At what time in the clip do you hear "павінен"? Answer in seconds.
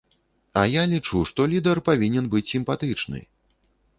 1.91-2.31